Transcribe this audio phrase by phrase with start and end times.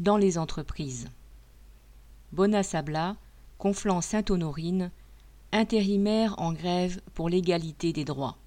[0.00, 1.08] dans les entreprises.
[2.32, 3.16] Bonasabla,
[3.58, 4.90] Conflans Sainte-Honorine,
[5.52, 8.38] intérimaires en grève pour l'égalité des droits.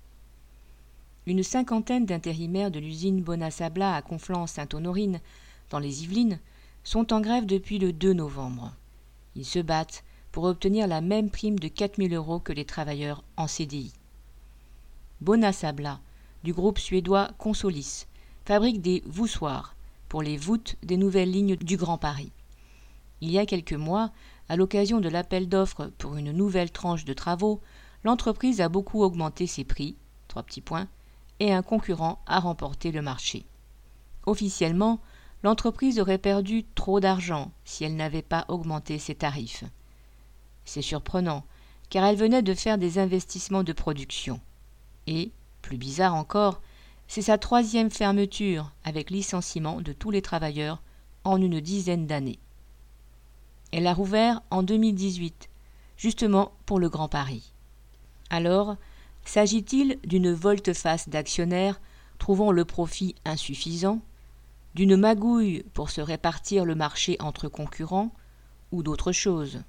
[1.28, 5.22] Une cinquantaine d'intérimaires de l'usine Bonasabla à Conflans-Sainte-Honorine,
[5.70, 6.40] dans les Yvelines,
[6.84, 8.74] sont en grève depuis le 2 novembre.
[9.36, 13.48] Ils se battent pour obtenir la même prime de 4000 euros que les travailleurs en
[13.48, 13.94] CDI.
[15.22, 16.00] Bonasabla,
[16.44, 18.08] du groupe suédois Consolis,
[18.44, 19.76] fabrique des voussoirs
[20.14, 22.32] pour les voûtes des nouvelles lignes du Grand Paris.
[23.22, 24.12] Il y a quelques mois,
[24.48, 27.62] à l'occasion de l'appel d'offres pour une nouvelle tranche de travaux,
[28.04, 29.96] l'entreprise a beaucoup augmenté ses prix,
[30.28, 30.88] trois petits points,
[31.40, 33.48] et un concurrent a remporté le marché.
[34.28, 35.00] Officiellement,
[35.42, 39.64] l'entreprise aurait perdu trop d'argent si elle n'avait pas augmenté ses tarifs.
[40.64, 41.44] C'est surprenant,
[41.90, 44.40] car elle venait de faire des investissements de production.
[45.08, 45.32] Et,
[45.64, 46.62] plus bizarre encore,
[47.08, 50.82] c'est sa troisième fermeture avec licenciement de tous les travailleurs
[51.24, 52.40] en une dizaine d'années.
[53.72, 55.50] Elle a rouvert en 2018,
[55.98, 57.54] justement pour le Grand Paris.
[58.30, 58.78] Alors,
[59.26, 61.80] S'agit-il d'une volte-face d'actionnaires
[62.20, 64.02] trouvant le profit insuffisant,
[64.76, 68.14] d'une magouille pour se répartir le marché entre concurrents,
[68.72, 69.64] ou d'autre chose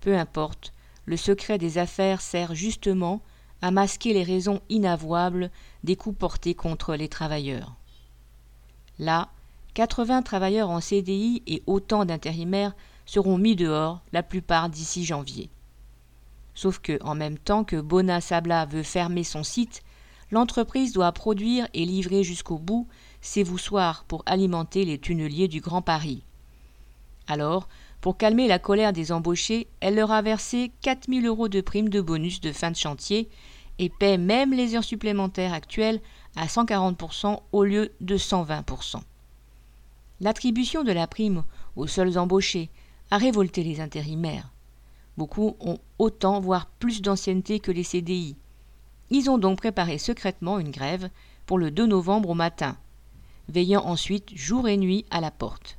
[0.00, 0.72] Peu importe,
[1.06, 3.22] le secret des affaires sert justement
[3.62, 5.50] à masquer les raisons inavouables
[5.84, 7.74] des coups portés contre les travailleurs.
[8.98, 9.28] Là,
[9.74, 12.74] 80 travailleurs en CDI et autant d'intérimaires
[13.06, 15.50] seront mis dehors, la plupart d'ici janvier.
[16.54, 19.82] Sauf que, en même temps que Bona Sabla veut fermer son site,
[20.30, 22.88] l'entreprise doit produire et livrer jusqu'au bout
[23.20, 26.24] ses voussoirs pour alimenter les tunneliers du Grand Paris.
[27.28, 27.68] Alors,
[28.00, 32.00] pour calmer la colère des embauchés, elle leur a versé 4000 euros de prime de
[32.00, 33.28] bonus de fin de chantier
[33.78, 36.00] et paie même les heures supplémentaires actuelles
[36.36, 39.00] à 140% au lieu de 120%.
[40.20, 41.44] L'attribution de la prime
[41.76, 42.70] aux seuls embauchés
[43.10, 44.52] a révolté les intérimaires.
[45.16, 48.36] Beaucoup ont autant, voire plus d'ancienneté que les CDI.
[49.10, 51.08] Ils ont donc préparé secrètement une grève
[51.46, 52.76] pour le 2 novembre au matin,
[53.48, 55.77] veillant ensuite jour et nuit à la porte.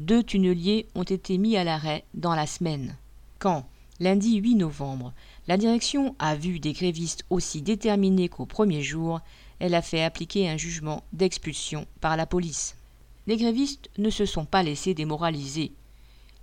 [0.00, 2.96] Deux tunneliers ont été mis à l'arrêt dans la semaine.
[3.38, 3.68] Quand,
[4.00, 5.12] lundi 8 novembre,
[5.46, 9.20] la direction a vu des grévistes aussi déterminés qu'au premier jour,
[9.58, 12.76] elle a fait appliquer un jugement d'expulsion par la police.
[13.26, 15.72] Les grévistes ne se sont pas laissés démoraliser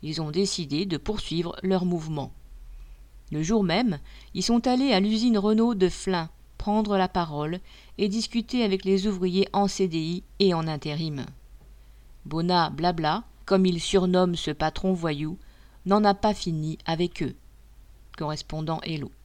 [0.04, 2.32] ils ont décidé de poursuivre leur mouvement.
[3.32, 4.00] Le jour même,
[4.34, 7.60] ils sont allés à l'usine Renault de Flins prendre la parole
[7.98, 11.26] et discuter avec les ouvriers en CDI et en intérim.
[12.26, 15.40] Bona Blabla, comme il surnomme ce patron voyou,
[15.86, 17.34] n'en a pas fini avec eux.
[18.18, 19.10] Correspondant Hello.